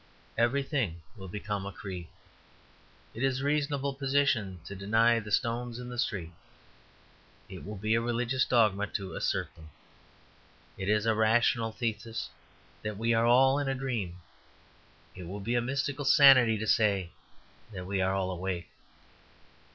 Everything 0.35 0.99
will 1.15 1.27
become 1.27 1.63
a 1.63 1.71
creed. 1.71 2.07
It 3.13 3.21
is 3.21 3.39
a 3.39 3.43
reasonable 3.43 3.93
position 3.93 4.59
to 4.65 4.73
deny 4.75 5.19
the 5.19 5.31
stones 5.31 5.77
in 5.77 5.89
the 5.89 5.99
street; 5.99 6.31
it 7.47 7.63
will 7.63 7.75
be 7.75 7.93
a 7.93 8.01
religious 8.01 8.43
dogma 8.43 8.87
to 8.87 9.13
assert 9.13 9.53
them. 9.53 9.69
It 10.75 10.89
is 10.89 11.05
a 11.05 11.13
rational 11.13 11.71
thesis 11.71 12.31
that 12.81 12.97
we 12.97 13.13
are 13.13 13.27
all 13.27 13.59
in 13.59 13.67
a 13.69 13.75
dream; 13.75 14.23
it 15.13 15.25
will 15.27 15.39
be 15.39 15.53
a 15.53 15.61
mystical 15.61 16.03
sanity 16.03 16.57
to 16.57 16.65
say 16.65 17.11
that 17.71 17.85
we 17.85 18.01
are 18.01 18.15
all 18.15 18.31
awake. 18.31 18.71